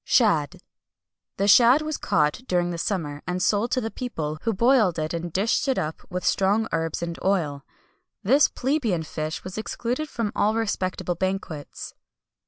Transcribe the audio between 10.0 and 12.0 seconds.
from all respectable banquets.